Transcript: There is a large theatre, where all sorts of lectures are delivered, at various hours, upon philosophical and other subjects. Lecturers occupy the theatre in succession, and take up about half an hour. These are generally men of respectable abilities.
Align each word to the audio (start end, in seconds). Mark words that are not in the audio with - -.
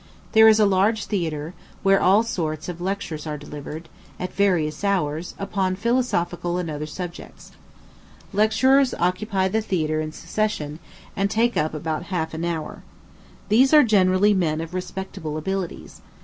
There 0.31 0.47
is 0.47 0.59
a 0.59 0.65
large 0.65 1.05
theatre, 1.05 1.53
where 1.83 2.01
all 2.01 2.23
sorts 2.23 2.67
of 2.67 2.81
lectures 2.81 3.27
are 3.27 3.37
delivered, 3.37 3.87
at 4.19 4.33
various 4.33 4.83
hours, 4.83 5.35
upon 5.37 5.75
philosophical 5.75 6.57
and 6.57 6.71
other 6.71 6.87
subjects. 6.87 7.51
Lecturers 8.33 8.95
occupy 8.95 9.47
the 9.47 9.61
theatre 9.61 10.01
in 10.01 10.11
succession, 10.11 10.79
and 11.15 11.29
take 11.29 11.55
up 11.55 11.75
about 11.75 12.05
half 12.09 12.33
an 12.33 12.43
hour. 12.45 12.81
These 13.49 13.75
are 13.75 13.83
generally 13.83 14.33
men 14.33 14.59
of 14.59 14.73
respectable 14.73 15.37
abilities. 15.37 16.01